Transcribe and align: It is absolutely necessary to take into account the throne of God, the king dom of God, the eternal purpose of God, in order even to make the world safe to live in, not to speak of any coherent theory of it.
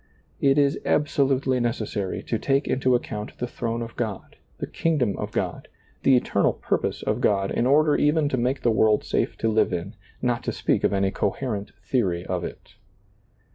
It 0.39 0.57
is 0.57 0.79
absolutely 0.83 1.59
necessary 1.59 2.23
to 2.23 2.39
take 2.39 2.67
into 2.67 2.95
account 2.95 3.37
the 3.37 3.45
throne 3.45 3.83
of 3.83 3.95
God, 3.95 4.35
the 4.57 4.65
king 4.65 4.97
dom 4.97 5.15
of 5.17 5.31
God, 5.31 5.67
the 6.01 6.15
eternal 6.15 6.53
purpose 6.53 7.03
of 7.03 7.21
God, 7.21 7.51
in 7.51 7.67
order 7.67 7.95
even 7.95 8.27
to 8.29 8.35
make 8.37 8.63
the 8.63 8.71
world 8.71 9.03
safe 9.03 9.37
to 9.37 9.47
live 9.47 9.71
in, 9.71 9.93
not 10.19 10.43
to 10.45 10.51
speak 10.51 10.83
of 10.83 10.91
any 10.91 11.11
coherent 11.11 11.73
theory 11.83 12.25
of 12.25 12.43
it. 12.43 12.73